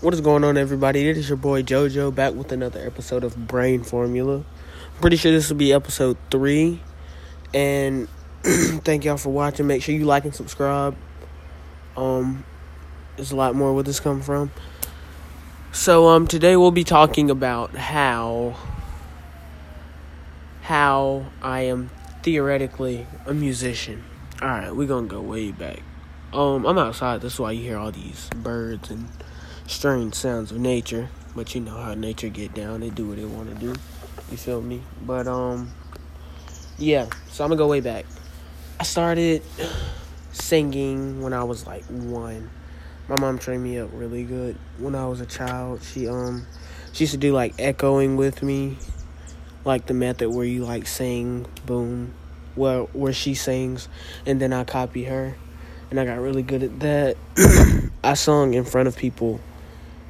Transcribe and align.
What 0.00 0.14
is 0.14 0.22
going 0.22 0.44
on, 0.44 0.56
everybody? 0.56 1.10
It 1.10 1.18
is 1.18 1.28
your 1.28 1.36
boy 1.36 1.62
JoJo 1.62 2.14
back 2.14 2.32
with 2.32 2.52
another 2.52 2.80
episode 2.80 3.22
of 3.22 3.46
Brain 3.46 3.82
Formula. 3.82 4.36
I'm 4.38 5.00
Pretty 5.02 5.18
sure 5.18 5.30
this 5.30 5.50
will 5.50 5.58
be 5.58 5.74
episode 5.74 6.16
three. 6.30 6.80
And 7.52 8.08
thank 8.42 9.04
y'all 9.04 9.18
for 9.18 9.28
watching. 9.28 9.66
Make 9.66 9.82
sure 9.82 9.94
you 9.94 10.06
like 10.06 10.24
and 10.24 10.34
subscribe. 10.34 10.96
Um, 11.98 12.46
there's 13.16 13.30
a 13.30 13.36
lot 13.36 13.54
more 13.54 13.74
where 13.74 13.82
this 13.82 14.00
come 14.00 14.22
from. 14.22 14.50
So 15.70 16.08
um, 16.08 16.26
today 16.26 16.56
we'll 16.56 16.70
be 16.70 16.84
talking 16.84 17.28
about 17.28 17.76
how 17.76 18.56
how 20.62 21.26
I 21.42 21.60
am 21.64 21.90
theoretically 22.22 23.06
a 23.26 23.34
musician. 23.34 24.02
All 24.40 24.48
right, 24.48 24.74
we're 24.74 24.88
gonna 24.88 25.08
go 25.08 25.20
way 25.20 25.50
back. 25.50 25.82
Um, 26.32 26.64
I'm 26.64 26.78
outside. 26.78 27.20
That's 27.20 27.38
why 27.38 27.52
you 27.52 27.64
hear 27.64 27.76
all 27.76 27.92
these 27.92 28.30
birds 28.34 28.88
and 28.88 29.06
strange 29.70 30.14
sounds 30.14 30.50
of 30.50 30.58
nature. 30.58 31.08
But 31.34 31.54
you 31.54 31.60
know 31.60 31.76
how 31.76 31.94
nature 31.94 32.28
get 32.28 32.54
down. 32.54 32.80
They 32.80 32.90
do 32.90 33.06
what 33.06 33.16
they 33.16 33.24
want 33.24 33.48
to 33.48 33.54
do. 33.54 33.74
You 34.30 34.36
feel 34.36 34.60
me? 34.60 34.82
But 35.06 35.28
um, 35.28 35.70
yeah. 36.76 37.06
So 37.28 37.44
I'm 37.44 37.50
gonna 37.50 37.58
go 37.58 37.68
way 37.68 37.80
back. 37.80 38.04
I 38.80 38.82
started 38.82 39.42
singing 40.32 41.22
when 41.22 41.32
I 41.32 41.44
was 41.44 41.66
like 41.66 41.84
one. 41.84 42.50
My 43.08 43.16
mom 43.16 43.38
trained 43.38 43.62
me 43.62 43.78
up 43.78 43.90
really 43.92 44.24
good 44.24 44.56
when 44.78 44.94
I 44.94 45.06
was 45.06 45.20
a 45.20 45.26
child. 45.26 45.82
She 45.82 46.08
um, 46.08 46.46
she 46.92 47.04
used 47.04 47.12
to 47.12 47.18
do 47.18 47.32
like 47.32 47.54
echoing 47.58 48.16
with 48.16 48.42
me, 48.42 48.76
like 49.64 49.86
the 49.86 49.94
method 49.94 50.30
where 50.30 50.46
you 50.46 50.64
like 50.64 50.88
sing, 50.88 51.46
boom, 51.64 52.12
well 52.56 52.90
where 52.92 53.12
she 53.12 53.34
sings, 53.34 53.88
and 54.26 54.40
then 54.40 54.52
I 54.52 54.64
copy 54.64 55.04
her 55.04 55.36
and 55.90 55.98
I 55.98 56.04
got 56.04 56.18
really 56.18 56.42
good 56.42 56.62
at 56.62 56.80
that. 56.80 57.16
I 58.04 58.14
sung 58.14 58.54
in 58.54 58.64
front 58.64 58.88
of 58.88 58.96
people 58.96 59.40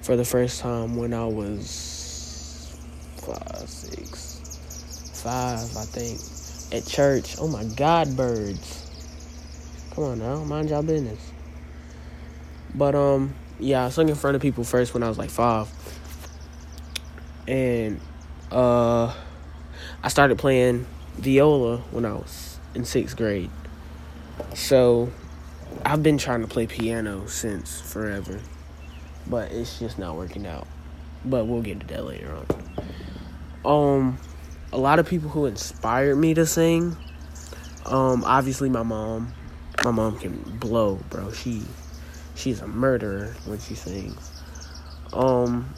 for 0.02 0.16
the 0.16 0.24
first 0.24 0.60
time 0.60 0.96
when 0.96 1.12
I 1.12 1.26
was 1.26 2.76
five, 3.16 3.68
six, 3.68 5.20
five, 5.22 5.76
I 5.76 5.84
think, 5.84 6.20
at 6.72 6.88
church. 6.88 7.36
Oh 7.38 7.48
my 7.48 7.64
God, 7.76 8.16
birds! 8.16 8.90
Come 9.94 10.04
on 10.04 10.18
now, 10.18 10.44
mind 10.44 10.70
y'all 10.70 10.82
business. 10.82 11.32
But 12.74 12.94
um, 12.94 13.34
yeah, 13.58 13.84
I 13.84 13.88
sung 13.90 14.08
in 14.08 14.14
front 14.14 14.36
of 14.36 14.42
people 14.42 14.64
first 14.64 14.94
when 14.94 15.02
I 15.02 15.08
was 15.08 15.18
like 15.18 15.30
five, 15.30 15.68
and 17.46 18.00
uh, 18.50 19.12
I 20.02 20.08
started 20.08 20.38
playing 20.38 20.86
viola 21.16 21.78
when 21.90 22.04
I 22.04 22.12
was 22.14 22.58
in 22.74 22.84
sixth 22.84 23.16
grade. 23.16 23.50
So 24.54 25.10
I've 25.84 26.02
been 26.02 26.18
trying 26.18 26.40
to 26.40 26.46
play 26.46 26.66
piano 26.66 27.26
since 27.26 27.80
forever, 27.80 28.40
but 29.26 29.52
it's 29.52 29.78
just 29.78 29.98
not 29.98 30.16
working 30.16 30.46
out. 30.46 30.66
But 31.24 31.46
we'll 31.46 31.62
get 31.62 31.80
to 31.80 31.86
that 31.88 32.04
later 32.04 32.34
on. 32.34 32.46
Um, 33.64 34.18
a 34.72 34.78
lot 34.78 34.98
of 34.98 35.08
people 35.08 35.28
who 35.28 35.46
inspired 35.46 36.16
me 36.16 36.34
to 36.34 36.46
sing. 36.46 36.96
Um, 37.86 38.24
obviously 38.24 38.68
my 38.68 38.82
mom. 38.82 39.32
My 39.84 39.90
mom 39.90 40.18
can 40.18 40.36
blow, 40.58 40.98
bro. 41.08 41.32
She, 41.32 41.62
she's 42.34 42.60
a 42.60 42.66
murderer 42.66 43.34
when 43.46 43.58
she 43.58 43.74
sings. 43.74 44.42
Um, 45.12 45.74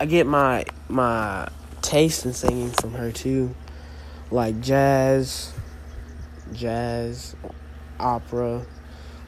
I 0.00 0.06
get 0.06 0.26
my 0.26 0.64
my 0.88 1.48
taste 1.82 2.24
in 2.24 2.32
singing 2.32 2.70
from 2.70 2.94
her 2.94 3.10
too, 3.10 3.54
like 4.30 4.60
jazz, 4.60 5.52
jazz, 6.52 7.34
opera, 7.98 8.64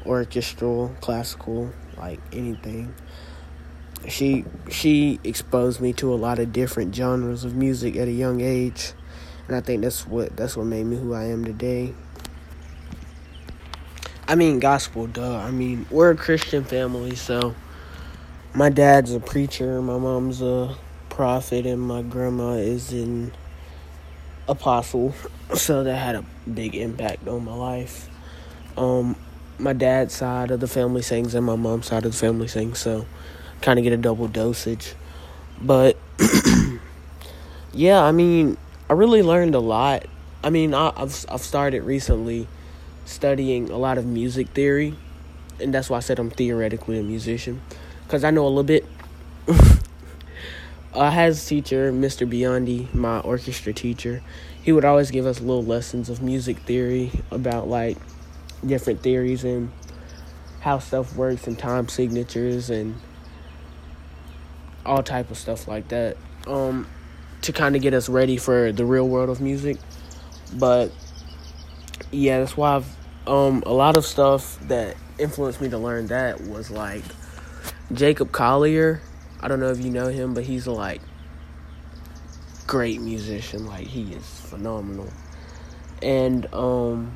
orchestral, 0.06 0.94
classical, 1.00 1.72
like 2.00 2.20
anything. 2.32 2.94
She 4.08 4.44
she 4.70 5.20
exposed 5.24 5.80
me 5.80 5.92
to 5.94 6.12
a 6.12 6.16
lot 6.16 6.38
of 6.38 6.52
different 6.52 6.94
genres 6.94 7.44
of 7.44 7.54
music 7.54 7.96
at 7.96 8.08
a 8.08 8.12
young 8.12 8.40
age, 8.40 8.92
and 9.46 9.56
I 9.56 9.60
think 9.60 9.82
that's 9.82 10.06
what 10.06 10.36
that's 10.36 10.56
what 10.56 10.66
made 10.66 10.84
me 10.84 10.96
who 10.96 11.14
I 11.14 11.24
am 11.24 11.44
today. 11.44 11.94
I 14.26 14.36
mean, 14.36 14.60
gospel, 14.60 15.06
duh. 15.06 15.36
I 15.36 15.50
mean, 15.50 15.86
we're 15.90 16.10
a 16.12 16.16
Christian 16.16 16.64
family, 16.64 17.16
so 17.16 17.54
my 18.54 18.70
dad's 18.70 19.12
a 19.12 19.20
preacher, 19.20 19.82
my 19.82 19.98
mom's 19.98 20.40
a 20.40 20.76
prophet, 21.08 21.66
and 21.66 21.82
my 21.82 22.02
grandma 22.02 22.52
is 22.52 22.92
an 22.92 23.32
apostle. 24.48 25.14
So 25.52 25.82
that 25.82 25.96
had 25.96 26.14
a 26.14 26.24
big 26.48 26.76
impact 26.76 27.26
on 27.26 27.44
my 27.44 27.52
life 27.52 28.08
um, 28.76 29.16
my 29.60 29.72
dad's 29.72 30.14
side 30.14 30.50
of 30.50 30.60
the 30.60 30.68
family 30.68 31.02
sings 31.02 31.34
and 31.34 31.44
my 31.44 31.56
mom's 31.56 31.86
side 31.86 32.04
of 32.04 32.12
the 32.12 32.18
family 32.18 32.48
sings, 32.48 32.78
so 32.78 33.06
kind 33.60 33.78
of 33.78 33.82
get 33.82 33.92
a 33.92 33.96
double 33.96 34.28
dosage. 34.28 34.94
But 35.60 35.96
yeah, 37.72 38.02
I 38.02 38.12
mean, 38.12 38.56
I 38.88 38.94
really 38.94 39.22
learned 39.22 39.54
a 39.54 39.60
lot. 39.60 40.06
I 40.42 40.50
mean, 40.50 40.74
I, 40.74 40.92
I've 40.96 41.24
I've 41.28 41.42
started 41.42 41.82
recently 41.82 42.48
studying 43.04 43.70
a 43.70 43.76
lot 43.76 43.98
of 43.98 44.06
music 44.06 44.48
theory, 44.48 44.94
and 45.60 45.72
that's 45.74 45.90
why 45.90 45.98
I 45.98 46.00
said 46.00 46.18
I'm 46.18 46.30
theoretically 46.30 46.98
a 46.98 47.02
musician, 47.02 47.60
because 48.04 48.24
I 48.24 48.30
know 48.30 48.46
a 48.46 48.48
little 48.48 48.64
bit. 48.64 48.86
I 50.92 51.10
had 51.10 51.32
a 51.32 51.36
teacher, 51.36 51.92
Mr. 51.92 52.28
Biondi, 52.28 52.92
my 52.92 53.20
orchestra 53.20 53.72
teacher. 53.72 54.22
He 54.60 54.72
would 54.72 54.84
always 54.84 55.10
give 55.10 55.24
us 55.24 55.40
little 55.40 55.64
lessons 55.64 56.10
of 56.10 56.20
music 56.20 56.58
theory 56.58 57.12
about 57.30 57.68
like 57.68 57.96
different 58.64 59.02
theories 59.02 59.44
and 59.44 59.70
how 60.60 60.78
stuff 60.78 61.16
works 61.16 61.46
and 61.46 61.58
time 61.58 61.88
signatures 61.88 62.70
and 62.70 62.94
all 64.84 65.02
type 65.02 65.30
of 65.30 65.38
stuff 65.38 65.66
like 65.66 65.88
that 65.88 66.16
um, 66.46 66.86
to 67.42 67.52
kind 67.52 67.76
of 67.76 67.82
get 67.82 67.94
us 67.94 68.08
ready 68.08 68.36
for 68.36 68.72
the 68.72 68.84
real 68.84 69.08
world 69.08 69.30
of 69.30 69.40
music. 69.40 69.78
But 70.54 70.92
yeah 72.10 72.40
that's 72.40 72.56
why 72.56 72.76
I've 72.76 72.96
um, 73.26 73.62
a 73.66 73.72
lot 73.72 73.96
of 73.96 74.04
stuff 74.04 74.58
that 74.68 74.96
influenced 75.18 75.60
me 75.60 75.68
to 75.68 75.78
learn 75.78 76.06
that 76.08 76.40
was 76.40 76.70
like 76.70 77.04
Jacob 77.92 78.32
Collier. 78.32 79.02
I 79.40 79.48
don't 79.48 79.60
know 79.60 79.70
if 79.70 79.80
you 79.80 79.90
know 79.90 80.08
him 80.08 80.34
but 80.34 80.44
he's 80.44 80.66
a 80.66 80.72
like 80.72 81.00
great 82.66 83.00
musician. 83.00 83.66
Like 83.66 83.86
he 83.86 84.12
is 84.12 84.26
phenomenal. 84.26 85.10
And 86.02 86.52
um 86.54 87.14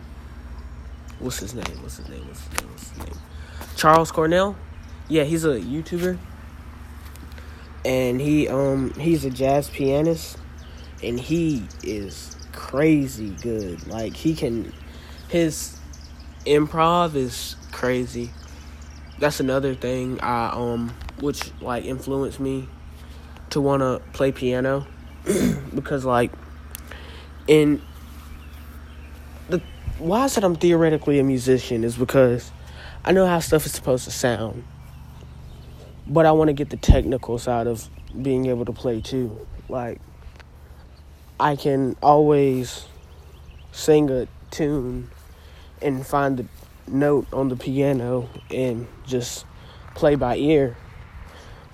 what's 1.18 1.38
his 1.38 1.54
name? 1.54 1.82
What's 1.82 1.96
his 1.98 2.08
name? 2.08 2.26
What's 2.26 2.44
his 2.46 2.60
name? 2.60 2.70
What's 2.70 2.90
his 2.90 2.98
name? 2.98 3.18
Charles 3.76 4.10
Cornell. 4.10 4.56
Yeah, 5.08 5.24
he's 5.24 5.44
a 5.44 5.60
YouTuber, 5.60 6.18
and 7.84 8.20
he 8.20 8.48
um 8.48 8.94
he's 8.94 9.24
a 9.24 9.30
jazz 9.30 9.68
pianist, 9.68 10.38
and 11.02 11.20
he 11.20 11.66
is 11.82 12.36
crazy 12.52 13.30
good. 13.42 13.86
Like 13.86 14.14
he 14.14 14.34
can, 14.34 14.72
his 15.28 15.78
improv 16.46 17.14
is 17.14 17.56
crazy. 17.72 18.30
That's 19.18 19.40
another 19.40 19.74
thing 19.74 20.20
I 20.20 20.48
um 20.48 20.94
which 21.20 21.52
like 21.60 21.84
influenced 21.84 22.40
me 22.40 22.68
to 23.50 23.60
want 23.60 23.80
to 23.82 24.02
play 24.12 24.32
piano 24.32 24.86
because 25.74 26.04
like 26.04 26.32
in 27.46 27.80
why 29.98 30.22
I 30.22 30.26
said 30.26 30.44
I'm 30.44 30.56
theoretically 30.56 31.18
a 31.18 31.24
musician 31.24 31.84
is 31.84 31.96
because 31.96 32.50
I 33.04 33.12
know 33.12 33.26
how 33.26 33.38
stuff 33.38 33.66
is 33.66 33.72
supposed 33.72 34.04
to 34.04 34.10
sound, 34.10 34.64
but 36.06 36.26
I 36.26 36.32
want 36.32 36.48
to 36.48 36.52
get 36.52 36.70
the 36.70 36.76
technical 36.76 37.38
side 37.38 37.66
of 37.66 37.88
being 38.20 38.46
able 38.46 38.64
to 38.64 38.72
play 38.72 39.00
too. 39.00 39.46
Like, 39.68 40.00
I 41.38 41.56
can 41.56 41.96
always 42.02 42.86
sing 43.72 44.10
a 44.10 44.26
tune 44.50 45.10
and 45.82 46.06
find 46.06 46.38
the 46.38 46.46
note 46.86 47.26
on 47.32 47.48
the 47.48 47.56
piano 47.56 48.28
and 48.50 48.86
just 49.06 49.44
play 49.94 50.14
by 50.14 50.36
ear. 50.36 50.76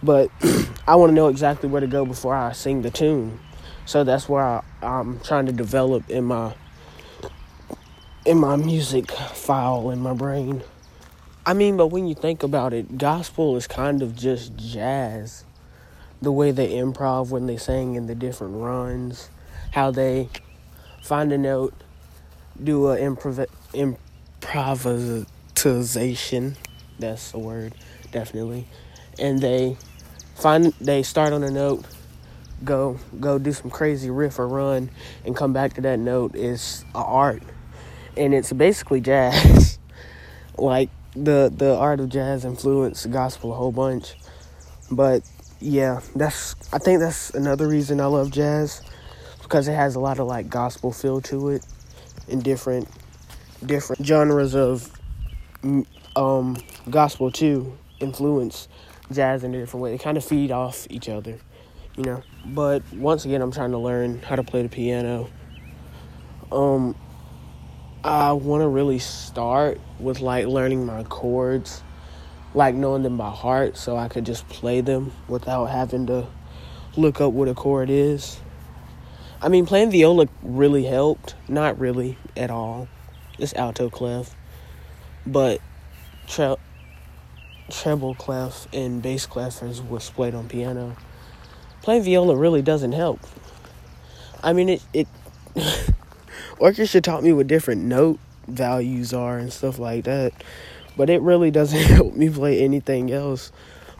But 0.02 0.30
I 0.86 0.96
want 0.96 1.10
to 1.10 1.14
know 1.14 1.28
exactly 1.28 1.68
where 1.68 1.80
to 1.80 1.86
go 1.86 2.04
before 2.04 2.34
I 2.34 2.52
sing 2.52 2.82
the 2.82 2.90
tune. 2.90 3.38
So 3.86 4.04
that's 4.04 4.28
where 4.28 4.42
I, 4.42 4.62
I'm 4.82 5.20
trying 5.20 5.46
to 5.46 5.52
develop 5.52 6.08
in 6.08 6.24
my 6.24 6.54
in 8.24 8.38
my 8.38 8.56
music 8.56 9.10
file 9.10 9.90
in 9.90 10.00
my 10.00 10.12
brain. 10.12 10.62
I 11.46 11.54
mean, 11.54 11.78
but 11.78 11.86
when 11.86 12.06
you 12.06 12.14
think 12.14 12.42
about 12.42 12.74
it, 12.74 12.98
gospel 12.98 13.56
is 13.56 13.66
kind 13.66 14.02
of 14.02 14.14
just 14.14 14.54
jazz. 14.56 15.46
The 16.20 16.30
way 16.30 16.50
they 16.50 16.72
improv 16.72 17.30
when 17.30 17.46
they 17.46 17.56
sing 17.56 17.94
in 17.94 18.06
the 18.06 18.14
different 18.14 18.56
runs, 18.56 19.30
how 19.70 19.90
they 19.90 20.28
find 21.02 21.32
a 21.32 21.38
note, 21.38 21.72
do 22.62 22.88
a 22.88 22.98
improv 22.98 23.46
improvisation. 23.72 26.56
That's 26.98 27.32
a 27.32 27.38
word, 27.38 27.74
definitely. 28.12 28.66
And 29.18 29.40
they 29.40 29.78
find 30.34 30.74
they 30.78 31.02
start 31.02 31.32
on 31.32 31.42
a 31.42 31.50
note, 31.50 31.86
go 32.64 32.98
go 33.18 33.38
do 33.38 33.54
some 33.54 33.70
crazy 33.70 34.10
riff 34.10 34.38
or 34.38 34.46
run, 34.46 34.90
and 35.24 35.34
come 35.34 35.54
back 35.54 35.72
to 35.74 35.80
that 35.80 35.98
note 35.98 36.34
is 36.34 36.84
a 36.94 36.98
art 36.98 37.42
and 38.16 38.34
it's 38.34 38.52
basically 38.52 39.00
jazz. 39.00 39.78
like 40.58 40.90
the 41.14 41.52
the 41.54 41.76
art 41.76 42.00
of 42.00 42.08
jazz 42.08 42.44
influenced 42.44 43.10
gospel 43.10 43.52
a 43.52 43.54
whole 43.54 43.72
bunch. 43.72 44.14
But 44.90 45.22
yeah, 45.60 46.00
that's 46.14 46.54
I 46.72 46.78
think 46.78 47.00
that's 47.00 47.30
another 47.30 47.68
reason 47.68 48.00
I 48.00 48.06
love 48.06 48.30
jazz 48.30 48.82
because 49.42 49.68
it 49.68 49.74
has 49.74 49.94
a 49.94 50.00
lot 50.00 50.18
of 50.18 50.26
like 50.26 50.48
gospel 50.48 50.92
feel 50.92 51.20
to 51.22 51.50
it 51.50 51.66
and 52.28 52.42
different 52.42 52.88
different 53.64 54.04
genres 54.04 54.54
of 54.54 54.90
um 56.16 56.56
gospel 56.88 57.30
too 57.30 57.76
influence 58.00 58.68
jazz 59.12 59.44
in 59.44 59.54
a 59.54 59.58
different 59.58 59.82
way. 59.82 59.90
They 59.90 59.98
kind 59.98 60.16
of 60.16 60.24
feed 60.24 60.50
off 60.50 60.86
each 60.88 61.08
other, 61.08 61.38
you 61.96 62.04
know. 62.04 62.22
But 62.46 62.82
once 62.92 63.24
again, 63.24 63.42
I'm 63.42 63.52
trying 63.52 63.72
to 63.72 63.78
learn 63.78 64.22
how 64.22 64.36
to 64.36 64.44
play 64.44 64.62
the 64.62 64.68
piano. 64.68 65.28
Um 66.52 66.94
I 68.02 68.32
want 68.32 68.62
to 68.62 68.68
really 68.68 68.98
start 68.98 69.78
with 69.98 70.20
like 70.20 70.46
learning 70.46 70.86
my 70.86 71.02
chords, 71.04 71.82
like 72.54 72.74
knowing 72.74 73.02
them 73.02 73.18
by 73.18 73.28
heart 73.28 73.76
so 73.76 73.94
I 73.94 74.08
could 74.08 74.24
just 74.24 74.48
play 74.48 74.80
them 74.80 75.12
without 75.28 75.66
having 75.66 76.06
to 76.06 76.26
look 76.96 77.20
up 77.20 77.34
what 77.34 77.48
a 77.48 77.54
chord 77.54 77.90
is. 77.90 78.40
I 79.42 79.48
mean, 79.48 79.66
playing 79.66 79.90
viola 79.90 80.28
really 80.42 80.84
helped. 80.84 81.34
Not 81.46 81.78
really 81.78 82.16
at 82.38 82.50
all. 82.50 82.88
It's 83.38 83.52
alto 83.52 83.90
clef. 83.90 84.34
But 85.26 85.60
tre- 86.26 86.56
treble 87.70 88.14
clef 88.14 88.66
and 88.72 89.02
bass 89.02 89.26
clef 89.26 89.62
is 89.62 89.82
what's 89.82 90.08
played 90.08 90.34
on 90.34 90.48
piano. 90.48 90.96
Playing 91.82 92.04
viola 92.04 92.34
really 92.34 92.62
doesn't 92.62 92.92
help. 92.92 93.20
I 94.42 94.54
mean, 94.54 94.70
it, 94.70 94.82
it 94.94 95.06
orchestra 96.60 97.00
taught 97.00 97.24
me 97.24 97.32
what 97.32 97.46
different 97.46 97.82
note 97.82 98.20
values 98.46 99.12
are 99.12 99.38
and 99.38 99.52
stuff 99.52 99.78
like 99.78 100.04
that. 100.04 100.32
But 100.96 101.10
it 101.10 101.20
really 101.22 101.50
doesn't 101.50 101.82
help 101.96 102.14
me 102.14 102.28
play 102.28 102.62
anything 102.62 103.10
else 103.10 103.50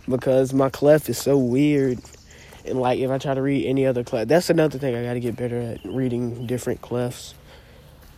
because 0.09 0.53
my 0.53 0.69
clef 0.69 1.09
is 1.09 1.19
so 1.19 1.37
weird. 1.37 1.99
And 2.65 2.79
like 2.79 3.01
if 3.01 3.11
I 3.11 3.19
try 3.19 3.35
to 3.35 3.43
read 3.43 3.67
any 3.67 3.87
other 3.87 4.05
clef, 4.05 4.29
that's 4.29 4.51
another 4.51 4.79
thing 4.79 4.95
I 4.95 5.03
got 5.03 5.15
to 5.15 5.21
get 5.21 5.37
better 5.37 5.59
at 5.59 5.85
reading 5.85 6.47
different 6.47 6.83
clefs. 6.83 7.35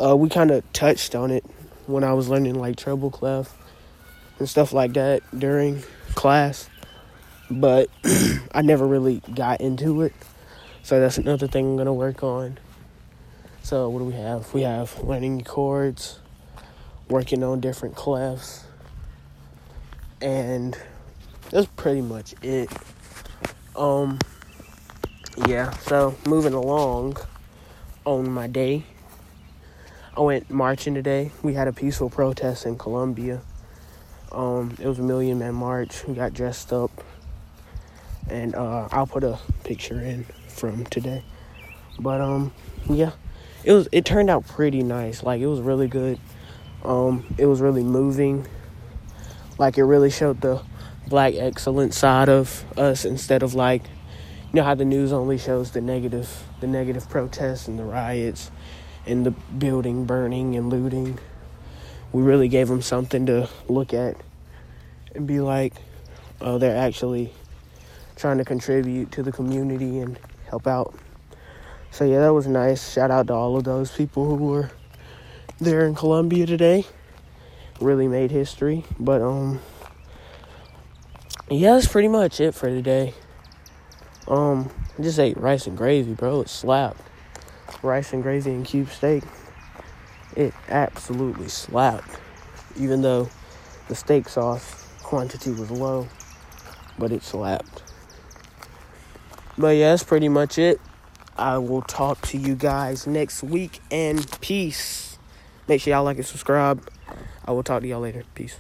Uh, 0.03 0.17
we 0.17 0.29
kind 0.29 0.51
of 0.51 0.71
touched 0.73 1.15
on 1.15 1.31
it 1.31 1.45
when 1.87 2.03
I 2.03 2.13
was 2.13 2.29
learning 2.29 2.57
like 2.57 2.77
treble 2.77 3.11
clef 3.11 3.57
and 4.39 4.49
stuff 4.49 4.73
like 4.73 4.95
that 4.95 5.23
during 5.39 5.83
class, 6.15 6.69
but 7.51 7.89
I 8.53 8.63
never 8.63 8.87
really 8.87 9.23
got 9.35 9.61
into 9.61 10.03
it. 10.03 10.13
So 10.83 10.99
that's 10.99 11.19
another 11.19 11.47
thing 11.47 11.67
I'm 11.67 11.77
gonna 11.77 11.95
work 11.95 12.25
on. 12.25 12.59
So 13.65 13.89
what 13.89 14.01
do 14.01 14.07
we 14.07 14.15
have? 14.15 14.53
We 14.53 14.63
have 14.63 14.99
learning 15.05 15.45
chords, 15.45 16.19
working 17.09 17.45
on 17.45 17.61
different 17.61 17.95
clefs, 17.95 18.65
and 20.21 20.77
that's 21.51 21.69
pretty 21.77 22.01
much 22.01 22.35
it. 22.43 22.69
Um, 23.77 24.19
yeah. 25.47 25.71
So 25.71 26.17
moving 26.27 26.55
along 26.55 27.19
on 28.05 28.29
my 28.33 28.49
day, 28.49 28.83
I 30.17 30.23
went 30.23 30.51
marching 30.51 30.95
today. 30.95 31.31
We 31.45 31.55
had 31.55 31.69
a 31.69 31.73
peaceful 31.73 32.11
protest 32.11 32.67
in 32.67 32.77
Columbia. 32.77 33.43
Um, 34.33 34.77
it 34.81 34.89
was 34.89 34.99
a 34.99 35.03
million 35.03 35.39
man 35.39 35.55
march. 35.55 36.05
We 36.05 36.15
got 36.15 36.35
dressed 36.35 36.73
up, 36.73 36.91
and 38.29 38.57
uh, 38.57 38.89
I'll 38.91 39.07
put 39.07 39.23
a 39.23 39.39
picture 39.63 40.01
in 40.01 40.25
from 40.49 40.85
today. 40.87 41.23
But 42.01 42.21
um, 42.21 42.53
yeah 42.91 43.13
it 43.65 43.73
was 43.73 43.89
it 43.93 44.05
turned 44.05 44.31
out 44.31 44.47
pretty 44.47 44.83
nice. 44.83 45.23
Like 45.23 45.41
it 45.41 45.47
was 45.47 45.61
really 45.61 45.89
good. 45.89 46.19
Um, 46.85 47.25
it 47.39 47.47
was 47.47 47.61
really 47.61 47.85
moving. 47.85 48.47
Like 49.59 49.79
it 49.79 49.85
really 49.85 50.11
showed 50.11 50.41
the 50.41 50.63
black 51.07 51.35
excellence 51.35 51.99
side 51.99 52.29
of 52.29 52.65
us 52.79 53.05
instead 53.05 53.43
of 53.43 53.55
like 53.55 53.83
you 53.85 54.57
know 54.57 54.63
how 54.63 54.75
the 54.75 54.85
news 54.85 55.13
only 55.13 55.39
shows 55.39 55.71
the 55.73 55.81
negative 55.81 56.45
the 56.61 56.67
negative 56.67 57.09
protests 57.09 57.69
and 57.69 57.79
the 57.79 57.85
riots 57.85 58.51
and 59.07 59.27
the 59.27 59.31
building 59.31 60.05
burning 60.05 60.57
and 60.57 60.69
looting. 60.69 61.19
We 62.13 62.23
really 62.23 62.49
gave 62.49 62.69
them 62.69 62.83
something 62.83 63.27
to 63.27 63.49
look 63.69 63.95
at 63.95 64.17
and 65.15 65.27
be 65.27 65.41
like, 65.41 65.75
oh, 66.41 66.59
they're 66.59 66.77
actually 66.77 67.33
trying 68.17 68.39
to 68.39 68.45
contribute 68.45 69.11
to 69.13 69.23
the 69.23 69.33
community 69.33 69.99
and 69.99 70.19
help 70.49 70.67
out. 70.67 70.95
So 71.93 72.07
yeah, 72.07 72.21
that 72.21 72.33
was 72.33 72.47
nice. 72.47 72.91
Shout 72.91 73.11
out 73.11 73.27
to 73.27 73.35
all 73.35 73.59
of 73.59 73.65
those 73.65 73.93
people 73.93 74.25
who 74.25 74.47
were 74.47 74.71
there 75.61 75.85
in 75.87 75.95
Columbia 75.95 76.47
today. 76.47 76.87
Really 77.83 78.09
made 78.09 78.31
history. 78.31 78.85
But 78.99 79.21
um 79.21 79.61
yeah, 81.51 81.75
that's 81.75 81.87
pretty 81.87 82.09
much 82.09 82.41
it 82.41 82.55
for 82.55 82.71
today. 82.71 83.13
Um 84.27 84.71
I 84.99 85.03
just 85.03 85.19
ate 85.19 85.37
rice 85.37 85.67
and 85.67 85.77
gravy, 85.77 86.15
bro. 86.15 86.41
It 86.41 86.49
slapped. 86.49 87.03
Rice 87.83 88.15
and 88.15 88.23
gravy 88.23 88.53
and 88.53 88.65
cube 88.65 88.89
steak. 88.89 89.23
It 90.35 90.55
absolutely 90.71 91.49
slapped. 91.49 92.19
Even 92.77 93.03
though 93.03 93.29
the 93.89 93.95
steak 93.95 94.31
sauce 94.31 94.89
quantity 95.03 95.51
was 95.51 95.71
low, 95.71 96.09
but 96.99 97.13
it 97.13 97.23
slapped. 97.23 97.83
But 99.59 99.77
yeah, 99.77 99.91
that's 99.91 100.05
pretty 100.05 100.31
much 100.31 100.57
it. 100.57 100.81
I 101.37 101.59
will 101.59 101.83
talk 101.83 102.21
to 102.29 102.39
you 102.39 102.55
guys 102.55 103.07
next 103.07 103.43
week 103.43 103.81
and 103.91 104.27
peace. 104.41 105.19
Make 105.69 105.81
sure 105.81 105.93
y'all 105.93 106.05
like 106.05 106.19
and 106.19 106.27
subscribe. 106.27 106.89
I 107.45 107.53
will 107.53 107.63
talk 107.63 107.83
to 107.83 107.89
y'all 107.89 108.01
later. 108.01 108.25
Peace. 108.35 108.57